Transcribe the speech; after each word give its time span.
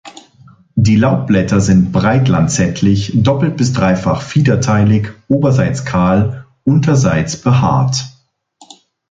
Die 0.73 0.95
Laubblätter 0.95 1.61
sind 1.61 1.91
breit-lanzettlich, 1.91 3.11
doppelt 3.21 3.55
bis 3.55 3.71
dreifach 3.71 4.23
fiederteilig, 4.23 5.09
oberseits 5.27 5.85
kahl, 5.85 6.47
unterseits 6.63 7.37
behaart. 7.39 8.07